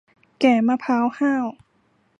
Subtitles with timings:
[0.41, 1.45] แก่มะพร้าวห้าว